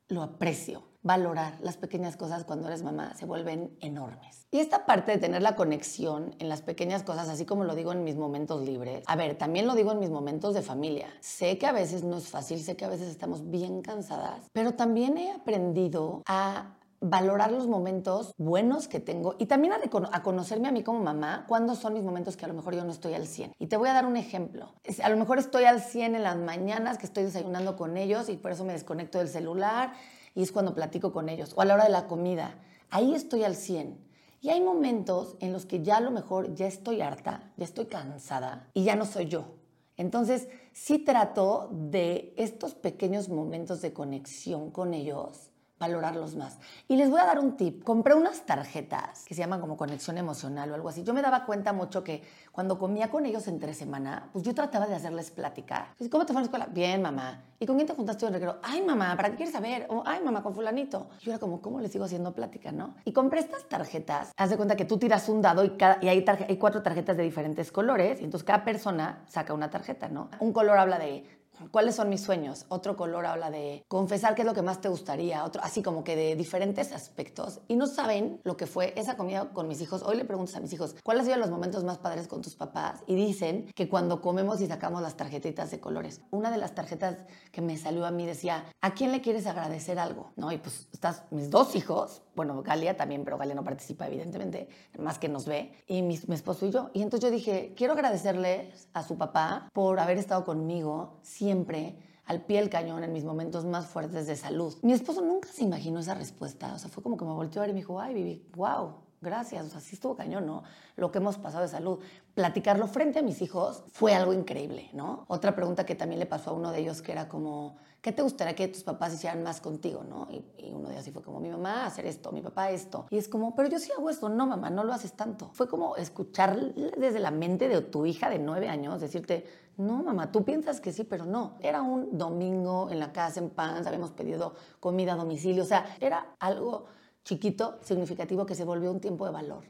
lo 0.09 0.23
aprecio. 0.23 0.83
Valorar 1.05 1.59
las 1.61 1.77
pequeñas 1.77 2.17
cosas 2.17 2.45
cuando 2.45 2.67
eres 2.67 2.81
mamá 2.81 3.13
se 3.13 3.27
vuelven 3.27 3.77
enormes. 3.79 4.47
Y 4.49 4.57
esta 4.57 4.87
parte 4.87 5.11
de 5.11 5.17
tener 5.19 5.43
la 5.43 5.55
conexión 5.55 6.35
en 6.39 6.49
las 6.49 6.63
pequeñas 6.63 7.03
cosas, 7.03 7.29
así 7.29 7.45
como 7.45 7.63
lo 7.63 7.75
digo 7.75 7.91
en 7.91 8.03
mis 8.03 8.15
momentos 8.15 8.63
libres, 8.65 9.03
a 9.05 9.15
ver, 9.15 9.37
también 9.37 9.67
lo 9.67 9.75
digo 9.75 9.91
en 9.91 9.99
mis 9.99 10.09
momentos 10.09 10.55
de 10.55 10.63
familia. 10.63 11.07
Sé 11.19 11.59
que 11.59 11.67
a 11.67 11.73
veces 11.73 12.03
no 12.03 12.17
es 12.17 12.29
fácil, 12.29 12.59
sé 12.59 12.75
que 12.75 12.85
a 12.85 12.89
veces 12.89 13.09
estamos 13.09 13.51
bien 13.51 13.83
cansadas, 13.83 14.47
pero 14.51 14.73
también 14.73 15.19
he 15.19 15.31
aprendido 15.31 16.23
a 16.25 16.75
valorar 17.01 17.51
los 17.51 17.67
momentos 17.67 18.33
buenos 18.39 18.87
que 18.87 18.99
tengo 18.99 19.35
y 19.37 19.45
también 19.45 19.73
a, 19.73 20.23
conocerme 20.23 20.69
a 20.69 20.71
mí 20.71 20.81
como 20.81 21.03
mamá 21.03 21.45
cuándo 21.47 21.75
son 21.75 21.93
mis 21.93 22.03
momentos 22.03 22.35
que 22.35 22.45
a 22.45 22.47
lo 22.47 22.55
mejor 22.55 22.73
yo 22.73 22.83
no 22.83 22.91
estoy 22.91 23.13
al 23.13 23.27
100. 23.27 23.53
Y 23.59 23.67
te 23.67 23.77
voy 23.77 23.89
a 23.89 23.93
dar 23.93 24.07
un 24.07 24.17
ejemplo. 24.17 24.73
A 25.03 25.09
lo 25.09 25.17
mejor 25.17 25.37
estoy 25.37 25.65
al 25.65 25.81
100 25.81 26.15
en 26.15 26.23
las 26.23 26.37
mañanas 26.37 26.97
que 26.97 27.05
estoy 27.05 27.25
desayunando 27.25 27.75
con 27.75 27.95
ellos 27.95 28.27
y 28.29 28.37
por 28.37 28.51
eso 28.51 28.65
me 28.65 28.73
desconecto 28.73 29.19
del 29.19 29.29
celular 29.29 29.93
y 30.35 30.43
es 30.43 30.51
cuando 30.51 30.75
platico 30.75 31.11
con 31.11 31.29
ellos. 31.29 31.53
O 31.55 31.61
a 31.61 31.65
la 31.65 31.73
hora 31.73 31.85
de 31.85 31.89
la 31.89 32.07
comida. 32.07 32.59
Ahí 32.91 33.15
estoy 33.15 33.43
al 33.43 33.55
100. 33.55 33.97
Y 34.41 34.49
hay 34.49 34.61
momentos 34.61 35.37
en 35.39 35.53
los 35.53 35.65
que 35.65 35.81
ya 35.81 35.97
a 35.97 36.01
lo 36.01 36.11
mejor 36.11 36.53
ya 36.53 36.67
estoy 36.67 37.01
harta, 37.01 37.51
ya 37.57 37.65
estoy 37.65 37.85
cansada 37.85 38.69
y 38.73 38.83
ya 38.83 38.95
no 38.95 39.05
soy 39.05 39.25
yo. 39.25 39.55
Entonces, 39.97 40.49
sí 40.71 40.99
trato 40.99 41.69
de 41.71 42.33
estos 42.37 42.75
pequeños 42.75 43.29
momentos 43.29 43.81
de 43.81 43.93
conexión 43.93 44.69
con 44.69 44.93
ellos 44.93 45.51
valorarlos 45.85 46.35
más. 46.35 46.57
Y 46.87 46.95
les 46.95 47.09
voy 47.09 47.19
a 47.19 47.25
dar 47.25 47.39
un 47.39 47.55
tip. 47.57 47.83
Compré 47.83 48.15
unas 48.15 48.45
tarjetas 48.45 49.23
que 49.25 49.35
se 49.35 49.41
llaman 49.41 49.61
como 49.61 49.77
conexión 49.77 50.17
emocional 50.17 50.71
o 50.71 50.75
algo 50.75 50.89
así. 50.89 51.03
Yo 51.03 51.13
me 51.13 51.21
daba 51.21 51.45
cuenta 51.45 51.73
mucho 51.73 52.03
que 52.03 52.23
cuando 52.51 52.79
comía 52.79 53.09
con 53.09 53.25
ellos 53.25 53.47
entre 53.47 53.73
semana, 53.73 54.29
pues 54.33 54.43
yo 54.43 54.53
trataba 54.55 54.87
de 54.87 54.95
hacerles 54.95 55.31
plática. 55.31 55.93
¿Cómo 56.09 56.25
te 56.25 56.33
fue 56.33 56.39
a 56.39 56.41
la 56.41 56.45
escuela? 56.45 56.67
Bien, 56.67 57.01
mamá. 57.01 57.43
¿Y 57.59 57.65
con 57.65 57.77
quién 57.77 57.87
te 57.87 57.93
juntaste 57.93 58.25
en 58.25 58.33
el 58.33 58.41
recreo? 58.41 58.59
Ay, 58.63 58.81
mamá, 58.81 59.15
¿para 59.15 59.29
qué 59.29 59.37
quieres 59.37 59.53
saber? 59.53 59.87
O, 59.89 60.03
ay, 60.05 60.21
mamá, 60.23 60.43
con 60.43 60.53
fulanito. 60.53 61.07
Yo 61.21 61.31
era 61.31 61.39
como, 61.39 61.61
¿cómo 61.61 61.79
les 61.79 61.91
sigo 61.91 62.03
haciendo 62.03 62.33
plática, 62.33 62.71
no? 62.71 62.95
Y 63.05 63.13
compré 63.13 63.39
estas 63.39 63.63
tarjetas. 63.69 64.31
Haz 64.35 64.49
de 64.49 64.57
cuenta 64.57 64.75
que 64.75 64.85
tú 64.85 64.97
tiras 64.97 65.29
un 65.29 65.41
dado 65.41 65.63
y, 65.63 65.71
cada, 65.71 65.99
y 66.01 66.09
hay, 66.09 66.25
hay 66.27 66.57
cuatro 66.57 66.81
tarjetas 66.81 67.15
de 67.15 67.23
diferentes 67.23 67.71
colores. 67.71 68.19
Y 68.21 68.25
entonces 68.25 68.45
cada 68.45 68.65
persona 68.65 69.23
saca 69.27 69.53
una 69.53 69.69
tarjeta, 69.69 70.09
¿no? 70.09 70.29
Un 70.39 70.51
color 70.51 70.77
habla 70.77 70.99
de 70.99 71.34
¿Cuáles 71.71 71.95
son 71.95 72.09
mis 72.09 72.21
sueños? 72.21 72.65
Otro 72.69 72.95
color 72.95 73.25
habla 73.25 73.49
de 73.49 73.85
confesar 73.87 74.35
qué 74.35 74.41
es 74.41 74.45
lo 74.45 74.53
que 74.53 74.61
más 74.61 74.81
te 74.81 74.89
gustaría, 74.89 75.43
otro, 75.43 75.61
así 75.63 75.81
como 75.81 76.03
que 76.03 76.15
de 76.15 76.35
diferentes 76.35 76.91
aspectos. 76.91 77.61
Y 77.67 77.75
no 77.75 77.87
saben 77.87 78.41
lo 78.43 78.57
que 78.57 78.67
fue 78.67 78.93
esa 78.95 79.17
comida 79.17 79.49
con 79.53 79.67
mis 79.67 79.81
hijos. 79.81 80.03
Hoy 80.03 80.17
le 80.17 80.25
preguntas 80.25 80.55
a 80.55 80.59
mis 80.59 80.73
hijos, 80.73 80.95
¿cuáles 81.03 81.21
han 81.21 81.25
sido 81.27 81.37
los 81.37 81.49
momentos 81.49 81.83
más 81.83 81.97
padres 81.97 82.27
con 82.27 82.41
tus 82.41 82.55
papás? 82.55 83.01
Y 83.07 83.15
dicen 83.15 83.71
que 83.75 83.89
cuando 83.89 84.21
comemos 84.21 84.61
y 84.61 84.67
sacamos 84.67 85.01
las 85.01 85.15
tarjetitas 85.15 85.71
de 85.71 85.79
colores. 85.79 86.21
Una 86.31 86.51
de 86.51 86.57
las 86.57 86.75
tarjetas 86.75 87.17
que 87.51 87.61
me 87.61 87.77
salió 87.77 88.05
a 88.05 88.11
mí 88.11 88.25
decía, 88.25 88.65
¿a 88.81 88.93
quién 88.93 89.11
le 89.11 89.21
quieres 89.21 89.47
agradecer 89.47 89.99
algo? 89.99 90.31
¿No? 90.35 90.51
Y 90.51 90.57
pues 90.57 90.87
estás, 90.91 91.23
mis 91.31 91.49
dos 91.49 91.75
hijos, 91.75 92.21
bueno, 92.35 92.61
Galia 92.63 92.97
también, 92.97 93.23
pero 93.23 93.37
Galia 93.37 93.55
no 93.55 93.63
participa 93.63 94.07
evidentemente, 94.07 94.67
más 94.99 95.19
que 95.19 95.29
nos 95.29 95.45
ve, 95.45 95.71
y 95.87 96.01
mi, 96.01 96.19
mi 96.27 96.35
esposo 96.35 96.65
y 96.65 96.71
yo. 96.71 96.89
Y 96.93 97.01
entonces 97.01 97.29
yo 97.29 97.33
dije, 97.33 97.73
quiero 97.75 97.93
agradecerles 97.93 98.89
a 98.93 99.03
su 99.03 99.17
papá 99.17 99.69
por 99.73 99.99
haber 99.99 100.17
estado 100.17 100.43
conmigo 100.43 101.19
siempre 101.45 101.95
al 102.25 102.41
pie 102.41 102.59
del 102.59 102.71
cañón 102.71 103.03
en 103.03 103.13
mis 103.13 103.23
momentos 103.23 103.65
más 103.65 103.85
fuertes 103.85 104.25
de 104.25 104.35
salud. 104.35 104.73
Mi 104.81 104.93
esposo 104.93 105.21
nunca 105.21 105.47
se 105.47 105.63
imaginó 105.63 105.99
esa 105.99 106.15
respuesta, 106.15 106.73
o 106.73 106.79
sea, 106.79 106.89
fue 106.89 107.03
como 107.03 107.17
que 107.17 107.25
me 107.25 107.33
volteó 107.33 107.61
a 107.61 107.63
ver 107.63 107.69
y 107.69 107.73
me 107.73 107.79
dijo, 107.81 107.99
ay, 107.99 108.15
Vivi, 108.15 108.43
wow, 108.55 108.95
gracias, 109.21 109.65
o 109.65 109.69
sea, 109.69 109.79
sí 109.79 109.95
estuvo 109.95 110.15
cañón, 110.15 110.45
¿no? 110.45 110.63
Lo 110.95 111.11
que 111.11 111.19
hemos 111.19 111.37
pasado 111.37 111.63
de 111.63 111.69
salud. 111.69 111.99
Platicarlo 112.33 112.87
frente 112.87 113.19
a 113.19 113.21
mis 113.21 113.41
hijos 113.41 113.83
fue 113.91 114.13
algo 114.13 114.33
increíble, 114.33 114.89
¿no? 114.93 115.25
Otra 115.27 115.55
pregunta 115.55 115.85
que 115.85 115.95
también 115.95 116.19
le 116.19 116.25
pasó 116.25 116.51
a 116.51 116.53
uno 116.53 116.71
de 116.71 116.79
ellos 116.79 117.01
que 117.01 117.11
era 117.11 117.27
como, 117.27 117.77
¿qué 118.01 118.11
te 118.11 118.21
gustaría 118.21 118.55
que 118.55 118.67
tus 118.67 118.83
papás 118.83 119.13
hicieran 119.13 119.41
más 119.43 119.61
contigo, 119.61 120.03
no? 120.03 120.27
Y, 120.29 120.45
y 120.57 120.71
uno 120.73 120.89
de 120.89 120.95
ellos 120.95 121.09
fue 121.11 121.23
como, 121.23 121.39
mi 121.39 121.49
mamá 121.49 121.85
hacer 121.85 122.05
esto, 122.05 122.31
mi 122.31 122.41
papá 122.41 122.69
esto. 122.71 123.07
Y 123.09 123.17
es 123.17 123.27
como, 123.27 123.55
pero 123.55 123.69
yo 123.69 123.79
sí 123.79 123.91
hago 123.97 124.09
esto, 124.09 124.29
no, 124.29 124.45
mamá, 124.45 124.69
no 124.69 124.83
lo 124.83 124.93
haces 124.93 125.13
tanto. 125.13 125.49
Fue 125.53 125.67
como 125.67 125.95
escuchar 125.95 126.73
desde 126.73 127.19
la 127.19 127.31
mente 127.31 127.67
de 127.67 127.81
tu 127.81 128.05
hija 128.05 128.29
de 128.29 128.39
nueve 128.39 128.69
años, 128.69 129.01
decirte, 129.01 129.45
no, 129.77 130.03
mamá, 130.03 130.31
tú 130.31 130.45
piensas 130.45 130.79
que 130.79 130.93
sí, 130.93 131.03
pero 131.03 131.25
no. 131.25 131.57
Era 131.59 131.81
un 131.81 132.17
domingo 132.17 132.89
en 132.91 132.99
la 132.99 133.11
casa 133.11 133.39
en 133.39 133.49
paz, 133.49 133.85
habíamos 133.85 134.11
pedido 134.11 134.55
comida 134.79 135.13
a 135.13 135.15
domicilio, 135.15 135.63
o 135.63 135.67
sea, 135.67 135.85
era 135.99 136.35
algo 136.39 136.85
chiquito, 137.25 137.79
significativo, 137.81 138.45
que 138.45 138.55
se 138.55 138.63
volvió 138.63 138.91
un 138.91 139.01
tiempo 139.01 139.25
de 139.25 139.31
valor 139.31 139.65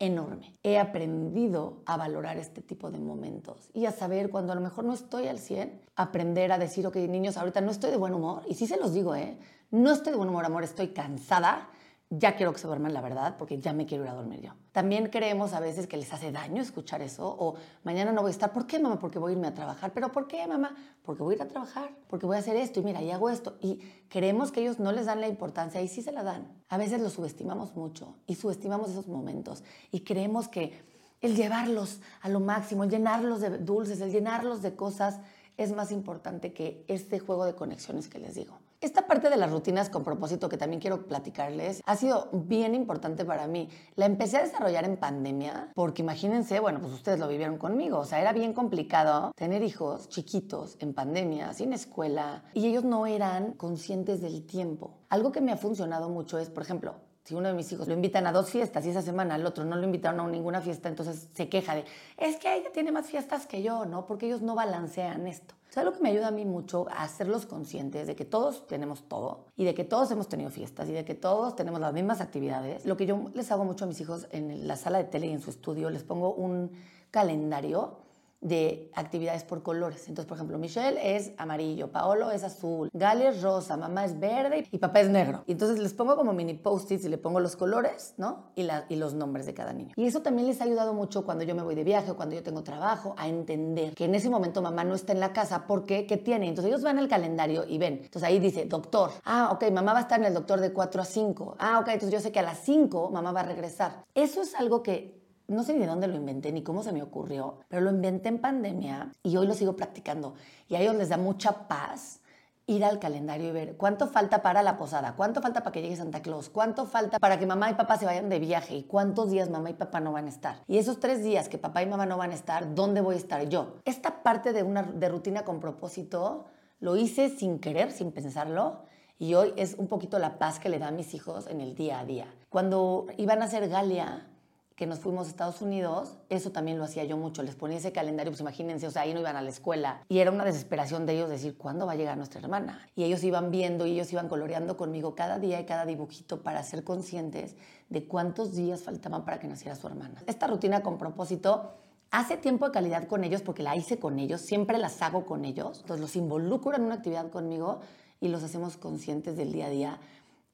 enorme. 0.00 0.58
He 0.64 0.78
aprendido 0.78 1.82
a 1.86 1.96
valorar 1.96 2.36
este 2.36 2.60
tipo 2.60 2.90
de 2.90 2.98
momentos 2.98 3.70
y 3.72 3.86
a 3.86 3.92
saber 3.92 4.28
cuando 4.28 4.52
a 4.52 4.56
lo 4.56 4.60
mejor 4.60 4.84
no 4.84 4.92
estoy 4.92 5.28
al 5.28 5.38
100, 5.38 5.80
aprender 5.94 6.50
a 6.50 6.58
decir, 6.58 6.84
ok, 6.86 6.96
niños, 6.96 7.36
ahorita 7.36 7.60
no 7.60 7.70
estoy 7.70 7.92
de 7.92 7.96
buen 7.96 8.12
humor. 8.12 8.42
Y 8.48 8.54
sí 8.54 8.66
se 8.66 8.76
los 8.76 8.92
digo, 8.92 9.14
¿eh? 9.14 9.38
No 9.70 9.92
estoy 9.92 10.10
de 10.10 10.16
buen 10.16 10.30
humor, 10.30 10.44
amor, 10.44 10.64
estoy 10.64 10.88
cansada 10.88 11.70
ya 12.10 12.36
quiero 12.36 12.52
que 12.52 12.58
se 12.58 12.66
duerman 12.66 12.94
la 12.94 13.00
verdad 13.00 13.36
porque 13.38 13.58
ya 13.58 13.72
me 13.72 13.86
quiero 13.86 14.04
ir 14.04 14.10
a 14.10 14.14
dormir 14.14 14.40
yo. 14.40 14.52
También 14.74 15.06
creemos 15.06 15.52
a 15.52 15.60
veces 15.60 15.86
que 15.86 15.96
les 15.96 16.12
hace 16.12 16.32
daño 16.32 16.60
escuchar 16.60 17.00
eso 17.00 17.28
o 17.28 17.54
mañana 17.84 18.10
no 18.10 18.22
voy 18.22 18.30
a 18.30 18.32
estar. 18.32 18.52
¿Por 18.52 18.66
qué, 18.66 18.80
mamá? 18.80 18.98
Porque 18.98 19.20
voy 19.20 19.30
a 19.30 19.34
irme 19.36 19.46
a 19.46 19.54
trabajar. 19.54 19.92
¿Pero 19.94 20.10
por 20.10 20.26
qué, 20.26 20.44
mamá? 20.48 20.74
Porque 21.04 21.22
voy 21.22 21.34
a 21.34 21.36
ir 21.36 21.42
a 21.42 21.46
trabajar, 21.46 21.90
porque 22.08 22.26
voy 22.26 22.34
a 22.34 22.40
hacer 22.40 22.56
esto 22.56 22.80
y 22.80 22.82
mira, 22.82 23.00
y 23.00 23.12
hago 23.12 23.30
esto. 23.30 23.56
Y 23.60 23.78
creemos 24.08 24.50
que 24.50 24.62
ellos 24.62 24.80
no 24.80 24.90
les 24.90 25.06
dan 25.06 25.20
la 25.20 25.28
importancia 25.28 25.80
y 25.80 25.86
sí 25.86 26.02
se 26.02 26.10
la 26.10 26.24
dan. 26.24 26.48
A 26.68 26.76
veces 26.76 27.00
los 27.00 27.12
subestimamos 27.12 27.76
mucho 27.76 28.16
y 28.26 28.34
subestimamos 28.34 28.90
esos 28.90 29.06
momentos 29.06 29.62
y 29.92 30.00
creemos 30.00 30.48
que 30.48 30.82
el 31.20 31.36
llevarlos 31.36 32.00
a 32.20 32.28
lo 32.28 32.40
máximo, 32.40 32.82
el 32.82 32.90
llenarlos 32.90 33.42
de 33.42 33.58
dulces, 33.58 34.00
el 34.00 34.10
llenarlos 34.10 34.60
de 34.60 34.74
cosas 34.74 35.20
es 35.56 35.70
más 35.70 35.92
importante 35.92 36.52
que 36.52 36.84
este 36.88 37.20
juego 37.20 37.44
de 37.44 37.54
conexiones 37.54 38.08
que 38.08 38.18
les 38.18 38.34
digo. 38.34 38.58
Esta 38.84 39.06
parte 39.06 39.30
de 39.30 39.38
las 39.38 39.50
rutinas 39.50 39.88
con 39.88 40.04
propósito 40.04 40.50
que 40.50 40.58
también 40.58 40.78
quiero 40.78 41.06
platicarles 41.06 41.80
ha 41.86 41.96
sido 41.96 42.28
bien 42.32 42.74
importante 42.74 43.24
para 43.24 43.46
mí. 43.46 43.70
La 43.96 44.04
empecé 44.04 44.36
a 44.36 44.42
desarrollar 44.42 44.84
en 44.84 44.98
pandemia 44.98 45.70
porque 45.74 46.02
imagínense, 46.02 46.60
bueno, 46.60 46.80
pues 46.80 46.92
ustedes 46.92 47.18
lo 47.18 47.26
vivieron 47.26 47.56
conmigo, 47.56 48.00
o 48.00 48.04
sea, 48.04 48.20
era 48.20 48.34
bien 48.34 48.52
complicado 48.52 49.32
tener 49.36 49.62
hijos 49.62 50.10
chiquitos 50.10 50.76
en 50.80 50.92
pandemia, 50.92 51.54
sin 51.54 51.72
escuela, 51.72 52.44
y 52.52 52.66
ellos 52.66 52.84
no 52.84 53.06
eran 53.06 53.52
conscientes 53.52 54.20
del 54.20 54.44
tiempo. 54.44 54.98
Algo 55.08 55.32
que 55.32 55.40
me 55.40 55.52
ha 55.52 55.56
funcionado 55.56 56.10
mucho 56.10 56.38
es, 56.38 56.50
por 56.50 56.62
ejemplo, 56.62 56.96
Si 57.24 57.34
uno 57.34 57.48
de 57.48 57.54
mis 57.54 57.72
hijos 57.72 57.88
lo 57.88 57.94
invitan 57.94 58.26
a 58.26 58.32
dos 58.32 58.50
fiestas 58.50 58.84
y 58.84 58.90
esa 58.90 59.00
semana 59.00 59.36
al 59.36 59.46
otro 59.46 59.64
no 59.64 59.76
lo 59.76 59.84
invitaron 59.84 60.20
a 60.20 60.28
ninguna 60.28 60.60
fiesta, 60.60 60.90
entonces 60.90 61.28
se 61.32 61.48
queja 61.48 61.74
de, 61.74 61.84
es 62.18 62.36
que 62.36 62.54
ella 62.54 62.70
tiene 62.70 62.92
más 62.92 63.06
fiestas 63.06 63.46
que 63.46 63.62
yo, 63.62 63.86
¿no? 63.86 64.04
Porque 64.06 64.26
ellos 64.26 64.42
no 64.42 64.54
balancean 64.54 65.26
esto. 65.26 65.54
O 65.70 65.72
sea, 65.72 65.84
lo 65.84 65.94
que 65.94 66.00
me 66.00 66.10
ayuda 66.10 66.28
a 66.28 66.30
mí 66.30 66.44
mucho 66.44 66.86
a 66.90 67.02
hacerlos 67.02 67.46
conscientes 67.46 68.06
de 68.06 68.14
que 68.14 68.26
todos 68.26 68.66
tenemos 68.66 69.08
todo 69.08 69.46
y 69.56 69.64
de 69.64 69.74
que 69.74 69.84
todos 69.84 70.10
hemos 70.10 70.28
tenido 70.28 70.50
fiestas 70.50 70.86
y 70.90 70.92
de 70.92 71.06
que 71.06 71.14
todos 71.14 71.56
tenemos 71.56 71.80
las 71.80 71.94
mismas 71.94 72.20
actividades. 72.20 72.84
Lo 72.84 72.96
que 72.98 73.06
yo 73.06 73.30
les 73.32 73.50
hago 73.50 73.64
mucho 73.64 73.86
a 73.86 73.88
mis 73.88 74.00
hijos 74.02 74.28
en 74.30 74.68
la 74.68 74.76
sala 74.76 74.98
de 74.98 75.04
tele 75.04 75.26
y 75.26 75.32
en 75.32 75.40
su 75.40 75.48
estudio, 75.48 75.88
les 75.88 76.04
pongo 76.04 76.34
un 76.34 76.72
calendario 77.10 78.03
de 78.44 78.90
actividades 78.94 79.42
por 79.42 79.62
colores. 79.62 80.06
Entonces, 80.08 80.26
por 80.26 80.36
ejemplo, 80.36 80.58
Michelle 80.58 81.16
es 81.16 81.32
amarillo, 81.38 81.90
Paolo 81.90 82.30
es 82.30 82.44
azul, 82.44 82.90
Gale 82.92 83.28
es 83.28 83.42
rosa, 83.42 83.76
mamá 83.76 84.04
es 84.04 84.20
verde 84.20 84.68
y 84.70 84.78
papá 84.78 85.00
es 85.00 85.08
negro. 85.08 85.42
Y 85.46 85.52
entonces 85.52 85.78
les 85.78 85.94
pongo 85.94 86.14
como 86.14 86.32
mini 86.34 86.54
post-its 86.54 87.06
y 87.06 87.08
le 87.08 87.16
pongo 87.18 87.40
los 87.40 87.56
colores, 87.56 88.14
¿no? 88.18 88.50
Y, 88.54 88.68
y 88.90 88.96
los 88.96 89.14
nombres 89.14 89.46
de 89.46 89.54
cada 89.54 89.72
niño. 89.72 89.94
Y 89.96 90.06
eso 90.06 90.20
también 90.20 90.46
les 90.46 90.60
ha 90.60 90.64
ayudado 90.64 90.92
mucho 90.92 91.24
cuando 91.24 91.42
yo 91.42 91.54
me 91.54 91.62
voy 91.62 91.74
de 91.74 91.84
viaje 91.84 92.10
o 92.10 92.16
cuando 92.16 92.34
yo 92.34 92.42
tengo 92.42 92.62
trabajo 92.62 93.14
a 93.16 93.28
entender 93.28 93.94
que 93.94 94.04
en 94.04 94.14
ese 94.14 94.28
momento 94.28 94.60
mamá 94.60 94.84
no 94.84 94.94
está 94.94 95.12
en 95.12 95.20
la 95.20 95.32
casa 95.32 95.66
porque, 95.66 96.06
¿qué 96.06 96.18
tiene? 96.18 96.46
Entonces 96.46 96.70
ellos 96.70 96.82
van 96.82 96.98
al 96.98 97.08
calendario 97.08 97.64
y 97.66 97.78
ven. 97.78 98.00
Entonces 98.04 98.24
ahí 98.24 98.38
dice, 98.38 98.66
doctor. 98.66 99.10
Ah, 99.24 99.50
ok, 99.52 99.70
mamá 99.72 99.94
va 99.94 100.00
a 100.00 100.02
estar 100.02 100.20
en 100.20 100.26
el 100.26 100.34
doctor 100.34 100.60
de 100.60 100.70
4 100.70 101.00
a 101.00 101.04
5. 101.06 101.56
Ah, 101.58 101.78
ok, 101.80 101.88
entonces 101.88 102.12
yo 102.12 102.20
sé 102.20 102.30
que 102.30 102.40
a 102.40 102.42
las 102.42 102.58
5 102.58 103.10
mamá 103.10 103.32
va 103.32 103.40
a 103.40 103.44
regresar. 103.44 104.04
Eso 104.14 104.42
es 104.42 104.54
algo 104.54 104.82
que 104.82 105.23
no 105.48 105.62
sé 105.62 105.74
ni 105.74 105.80
de 105.80 105.86
dónde 105.86 106.08
lo 106.08 106.16
inventé 106.16 106.52
ni 106.52 106.62
cómo 106.62 106.82
se 106.82 106.92
me 106.92 107.02
ocurrió, 107.02 107.58
pero 107.68 107.82
lo 107.82 107.90
inventé 107.90 108.28
en 108.28 108.38
pandemia 108.38 109.12
y 109.22 109.36
hoy 109.36 109.46
lo 109.46 109.54
sigo 109.54 109.76
practicando. 109.76 110.34
Y 110.68 110.74
a 110.74 110.80
ellos 110.80 110.94
les 110.94 111.08
da 111.08 111.16
mucha 111.16 111.68
paz 111.68 112.20
ir 112.66 112.84
al 112.84 112.98
calendario 112.98 113.48
y 113.48 113.52
ver 113.52 113.76
cuánto 113.76 114.06
falta 114.06 114.42
para 114.42 114.62
la 114.62 114.78
posada, 114.78 115.14
cuánto 115.16 115.42
falta 115.42 115.62
para 115.62 115.72
que 115.72 115.82
llegue 115.82 115.96
Santa 115.96 116.22
Claus, 116.22 116.48
cuánto 116.48 116.86
falta 116.86 117.18
para 117.18 117.38
que 117.38 117.46
mamá 117.46 117.70
y 117.70 117.74
papá 117.74 117.98
se 117.98 118.06
vayan 118.06 118.30
de 118.30 118.38
viaje 118.38 118.74
y 118.76 118.82
cuántos 118.84 119.30
días 119.30 119.50
mamá 119.50 119.70
y 119.70 119.74
papá 119.74 120.00
no 120.00 120.12
van 120.12 120.26
a 120.26 120.30
estar. 120.30 120.62
Y 120.66 120.78
esos 120.78 120.98
tres 120.98 121.22
días 121.22 121.48
que 121.48 121.58
papá 121.58 121.82
y 121.82 121.86
mamá 121.86 122.06
no 122.06 122.16
van 122.16 122.30
a 122.30 122.34
estar, 122.34 122.74
¿dónde 122.74 123.02
voy 123.02 123.16
a 123.16 123.18
estar 123.18 123.46
yo? 123.48 123.74
Esta 123.84 124.22
parte 124.22 124.52
de 124.52 124.62
una 124.62 124.82
de 124.82 125.08
rutina 125.08 125.44
con 125.44 125.60
propósito 125.60 126.46
lo 126.80 126.96
hice 126.96 127.28
sin 127.28 127.58
querer, 127.58 127.92
sin 127.92 128.12
pensarlo. 128.12 128.82
Y 129.18 129.34
hoy 129.34 129.52
es 129.56 129.74
un 129.74 129.86
poquito 129.86 130.18
la 130.18 130.38
paz 130.38 130.58
que 130.58 130.68
le 130.68 130.78
da 130.78 130.88
a 130.88 130.90
mis 130.90 131.14
hijos 131.14 131.46
en 131.46 131.60
el 131.60 131.74
día 131.74 132.00
a 132.00 132.04
día. 132.04 132.26
Cuando 132.48 133.06
iban 133.16 133.42
a 133.42 133.44
hacer 133.44 133.68
Galia, 133.68 134.26
que 134.76 134.86
nos 134.86 134.98
fuimos 134.98 135.28
a 135.28 135.30
Estados 135.30 135.62
Unidos, 135.62 136.16
eso 136.30 136.50
también 136.50 136.78
lo 136.78 136.84
hacía 136.84 137.04
yo 137.04 137.16
mucho. 137.16 137.44
Les 137.44 137.54
ponía 137.54 137.78
ese 137.78 137.92
calendario, 137.92 138.32
pues 138.32 138.40
imagínense, 138.40 138.88
o 138.88 138.90
sea, 138.90 139.02
ahí 139.02 139.14
no 139.14 139.20
iban 139.20 139.36
a 139.36 139.42
la 139.42 139.50
escuela. 139.50 140.02
Y 140.08 140.18
era 140.18 140.32
una 140.32 140.44
desesperación 140.44 141.06
de 141.06 141.14
ellos 141.14 141.30
decir, 141.30 141.56
¿cuándo 141.56 141.86
va 141.86 141.92
a 141.92 141.96
llegar 141.96 142.16
nuestra 142.16 142.40
hermana? 142.40 142.88
Y 142.96 143.04
ellos 143.04 143.22
iban 143.22 143.52
viendo 143.52 143.86
y 143.86 143.92
ellos 143.92 144.12
iban 144.12 144.28
coloreando 144.28 144.76
conmigo 144.76 145.14
cada 145.14 145.38
día 145.38 145.60
y 145.60 145.64
cada 145.64 145.86
dibujito 145.86 146.42
para 146.42 146.62
ser 146.64 146.82
conscientes 146.82 147.54
de 147.88 148.08
cuántos 148.08 148.56
días 148.56 148.82
faltaban 148.82 149.24
para 149.24 149.38
que 149.38 149.46
naciera 149.46 149.76
su 149.76 149.86
hermana. 149.86 150.22
Esta 150.26 150.48
rutina 150.48 150.82
con 150.82 150.98
propósito 150.98 151.74
hace 152.10 152.36
tiempo 152.36 152.66
de 152.66 152.72
calidad 152.72 153.06
con 153.06 153.22
ellos 153.22 153.42
porque 153.42 153.62
la 153.62 153.76
hice 153.76 153.98
con 153.98 154.18
ellos, 154.18 154.40
siempre 154.40 154.78
las 154.78 155.00
hago 155.02 155.24
con 155.24 155.44
ellos. 155.44 155.80
Entonces 155.82 156.00
los 156.00 156.16
involucro 156.16 156.74
en 156.74 156.82
una 156.82 156.96
actividad 156.96 157.30
conmigo 157.30 157.80
y 158.20 158.28
los 158.28 158.42
hacemos 158.42 158.76
conscientes 158.76 159.36
del 159.36 159.52
día 159.52 159.66
a 159.66 159.70
día 159.70 159.98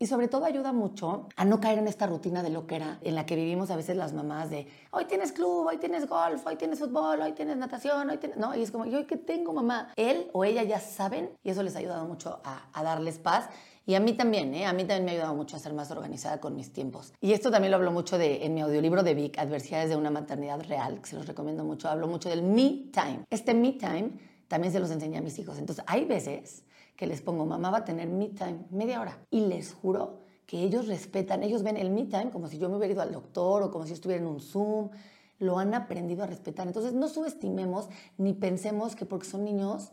y 0.02 0.06
sobre 0.06 0.28
todo 0.28 0.46
ayuda 0.46 0.72
mucho 0.72 1.28
a 1.36 1.44
no 1.44 1.60
caer 1.60 1.78
en 1.78 1.86
esta 1.86 2.06
rutina 2.06 2.42
de 2.42 2.48
lo 2.48 2.66
que 2.66 2.76
era, 2.76 2.98
en 3.02 3.14
la 3.14 3.26
que 3.26 3.36
vivimos 3.36 3.70
a 3.70 3.76
veces 3.76 3.96
las 3.96 4.14
mamás 4.14 4.48
de, 4.48 4.66
hoy 4.92 5.04
tienes 5.04 5.30
club, 5.30 5.66
hoy 5.66 5.76
tienes 5.76 6.08
golf, 6.08 6.44
hoy 6.46 6.56
tienes 6.56 6.78
fútbol, 6.78 7.20
hoy 7.20 7.32
tienes 7.32 7.58
natación, 7.58 8.08
hoy 8.08 8.16
tienes... 8.16 8.38
No, 8.38 8.56
y 8.56 8.62
es 8.62 8.70
como, 8.70 8.86
¿yo 8.86 9.06
qué 9.06 9.18
tengo, 9.18 9.52
mamá? 9.52 9.92
Él 9.96 10.30
o 10.32 10.42
ella 10.42 10.62
ya 10.62 10.80
saben 10.80 11.28
y 11.44 11.50
eso 11.50 11.62
les 11.62 11.76
ha 11.76 11.80
ayudado 11.80 12.06
mucho 12.06 12.40
a, 12.42 12.82
darles 12.82 13.18
paz. 13.18 13.50
Y 13.84 13.94
a 13.94 14.00
mí 14.00 14.14
también, 14.14 14.54
¿eh? 14.54 14.64
a 14.64 14.72
mí 14.72 14.84
también 14.84 15.04
me 15.04 15.10
ha 15.10 15.14
ayudado 15.14 15.34
mucho 15.34 15.56
a 15.56 15.58
ser 15.58 15.74
más 15.74 15.90
organizada 15.90 16.40
con 16.40 16.56
mis 16.56 16.72
tiempos. 16.72 17.12
Y 17.20 17.32
esto 17.32 17.50
también 17.50 17.70
lo 17.70 17.76
hablo 17.76 17.92
mucho 17.92 18.16
de, 18.16 18.46
en 18.46 18.54
mi 18.54 18.62
audiolibro 18.62 19.02
de 19.02 19.12
Vic, 19.12 19.36
Adversidades 19.38 19.90
de 19.90 19.96
una 19.96 20.10
maternidad 20.10 20.62
real, 20.62 21.02
que 21.02 21.10
se 21.10 21.16
los 21.16 21.26
recomiendo 21.26 21.62
mucho. 21.62 21.90
Hablo 21.90 22.06
mucho 22.06 22.30
del 22.30 22.42
me 22.42 22.88
time. 22.90 23.26
Este 23.28 23.52
me 23.52 23.72
time 23.72 24.12
también 24.48 24.72
se 24.72 24.80
los 24.80 24.90
enseñé 24.90 25.18
a 25.18 25.20
mis 25.20 25.38
hijos. 25.38 25.58
Entonces, 25.58 25.84
hay 25.86 26.06
veces 26.06 26.64
que 27.00 27.06
les 27.06 27.22
pongo, 27.22 27.46
mamá 27.46 27.70
va 27.70 27.78
a 27.78 27.84
tener 27.86 28.08
me 28.08 28.28
time, 28.28 28.66
media 28.70 29.00
hora. 29.00 29.18
Y 29.30 29.46
les 29.46 29.72
juro 29.72 30.18
que 30.44 30.62
ellos 30.62 30.86
respetan, 30.86 31.42
ellos 31.42 31.62
ven 31.62 31.78
el 31.78 31.88
me 31.88 32.04
time 32.04 32.28
como 32.30 32.46
si 32.46 32.58
yo 32.58 32.68
me 32.68 32.76
hubiera 32.76 32.92
ido 32.92 33.00
al 33.00 33.10
doctor 33.10 33.62
o 33.62 33.70
como 33.70 33.86
si 33.86 33.94
estuviera 33.94 34.20
en 34.22 34.28
un 34.28 34.38
Zoom, 34.38 34.90
lo 35.38 35.58
han 35.58 35.72
aprendido 35.72 36.24
a 36.24 36.26
respetar. 36.26 36.66
Entonces, 36.66 36.92
no 36.92 37.08
subestimemos 37.08 37.88
ni 38.18 38.34
pensemos 38.34 38.96
que 38.96 39.06
porque 39.06 39.24
son 39.24 39.44
niños 39.44 39.92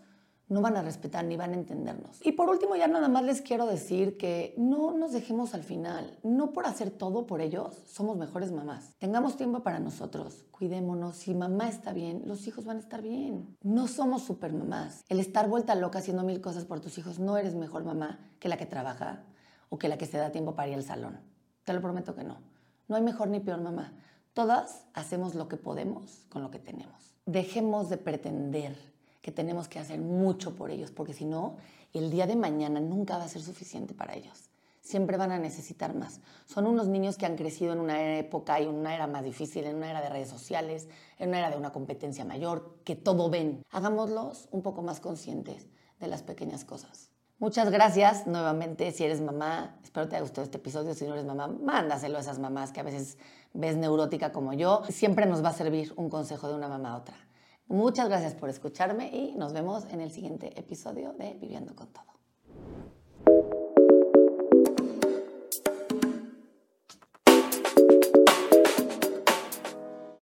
no 0.50 0.62
van 0.62 0.78
a 0.78 0.82
respetar 0.82 1.26
ni 1.26 1.36
van 1.36 1.52
a 1.52 1.56
entendernos. 1.56 2.20
Y 2.26 2.34
por 2.34 2.50
último, 2.50 2.76
ya 2.76 2.88
nada 2.88 3.10
más 3.10 3.24
les 3.24 3.42
quiero 3.42 3.66
decir 3.66 4.18
que 4.18 4.54
no 4.58 4.94
nos 4.94 5.12
dejemos 5.12 5.54
al 5.54 5.64
final. 5.64 6.18
No 6.24 6.54
por 6.54 6.66
hacer 6.66 6.92
todo 6.92 7.28
por 7.28 7.42
ellos, 7.42 7.84
somos 7.86 8.18
mejores 8.18 8.52
mamás. 8.52 8.96
Tengamos 8.98 9.36
tiempo 9.36 9.62
para 9.62 9.80
nosotros, 9.80 10.46
cuidémonos. 10.52 11.16
Si 11.16 11.34
mamá 11.34 11.68
está 11.68 11.94
bien, 11.94 12.24
los 12.26 12.48
hijos 12.48 12.66
van 12.66 12.78
a 12.78 12.82
estar 12.82 13.02
bien. 13.02 13.58
No 13.62 13.88
somos 13.88 14.24
super 14.24 14.54
mamás. 14.54 15.04
El 15.10 15.20
estar 15.20 15.50
vuelta 15.50 15.76
loca 15.76 16.00
haciendo 16.00 16.24
mil 16.24 16.42
cosas 16.42 16.66
por 16.66 16.80
tus 16.80 16.98
hijos, 16.98 17.20
no 17.20 17.38
eres 17.38 17.56
mejor 17.56 17.84
mamá 17.84 18.20
que 18.40 18.50
la 18.50 18.58
que 18.58 18.66
trabaja 18.66 19.24
o 19.70 19.78
que 19.78 19.90
la 19.90 19.98
que 19.98 20.06
se 20.06 20.18
da 20.18 20.32
tiempo 20.32 20.56
para 20.56 20.70
ir 20.70 20.76
al 20.76 20.84
salón. 20.84 21.20
Te 21.66 21.74
lo 21.74 21.82
prometo 21.82 22.16
que 22.16 22.24
no. 22.24 22.38
No 22.88 22.96
hay 22.96 23.02
mejor 23.02 23.28
ni 23.28 23.42
peor 23.42 23.60
mamá. 23.60 23.94
Todas 24.34 24.86
hacemos 24.94 25.36
lo 25.36 25.48
que 25.50 25.58
podemos 25.58 26.26
con 26.30 26.42
lo 26.42 26.52
que 26.52 26.60
tenemos. 26.60 27.16
Dejemos 27.26 27.90
de 27.90 27.98
pretender 27.98 28.78
que 29.28 29.34
tenemos 29.34 29.68
que 29.68 29.78
hacer 29.78 30.00
mucho 30.00 30.56
por 30.56 30.72
ellos, 30.72 30.92
porque 30.92 31.14
si 31.14 31.26
no, 31.26 31.58
el 31.92 32.10
día 32.10 32.28
de 32.28 32.38
mañana 32.38 32.80
nunca 32.80 33.18
va 33.18 33.26
a 33.26 33.28
ser 33.28 33.42
suficiente 33.42 33.94
para 33.94 34.16
ellos. 34.16 34.50
Siempre 34.80 35.18
van 35.18 35.34
a 35.34 35.38
necesitar 35.38 35.94
más. 35.94 36.22
Son 36.46 36.66
unos 36.66 36.88
niños 36.88 37.18
que 37.18 37.26
han 37.26 37.36
crecido 37.36 37.74
en 37.74 37.82
una 37.82 38.20
época 38.20 38.62
y 38.62 38.68
una 38.68 38.96
era 38.96 39.06
más 39.06 39.26
difícil, 39.26 39.66
en 39.66 39.76
una 39.76 39.90
era 39.90 40.00
de 40.00 40.08
redes 40.08 40.30
sociales, 40.30 40.88
en 41.20 41.28
una 41.28 41.40
era 41.40 41.50
de 41.50 41.58
una 41.58 41.74
competencia 41.74 42.24
mayor, 42.24 42.78
que 42.86 42.96
todo 42.96 43.30
ven. 43.30 43.64
Hagámoslos 43.70 44.48
un 44.52 44.62
poco 44.62 44.82
más 44.82 45.02
conscientes 45.02 45.68
de 46.00 46.08
las 46.08 46.24
pequeñas 46.24 46.64
cosas. 46.64 47.12
Muchas 47.38 47.70
gracias 47.70 48.28
nuevamente 48.28 48.94
si 48.94 49.04
eres 49.04 49.20
mamá. 49.20 49.78
Espero 49.84 50.08
te 50.08 50.16
haya 50.16 50.22
gustado 50.22 50.46
este 50.46 50.56
episodio. 50.56 50.94
Si 50.94 51.04
no 51.04 51.16
eres 51.16 51.26
mamá, 51.26 51.50
mándaselo 51.50 52.18
a 52.18 52.22
esas 52.22 52.40
mamás 52.40 52.72
que 52.72 52.80
a 52.80 52.84
veces 52.84 53.18
ves 53.52 53.76
neurótica 53.76 54.32
como 54.32 54.54
yo. 54.54 54.84
Siempre 54.88 55.26
nos 55.26 55.44
va 55.44 55.50
a 55.50 55.54
servir 55.54 55.92
un 55.98 56.10
consejo 56.10 56.48
de 56.48 56.56
una 56.56 56.70
mamá 56.70 56.94
a 56.94 56.98
otra. 57.00 57.27
Muchas 57.70 58.08
gracias 58.08 58.34
por 58.34 58.50
escucharme 58.50 59.10
y 59.14 59.36
nos 59.36 59.52
vemos 59.52 59.86
en 59.92 60.00
el 60.00 60.10
siguiente 60.10 60.58
episodio 60.58 61.12
de 61.14 61.34
Viviendo 61.34 61.76
con 61.76 61.88
Todo. 61.88 62.17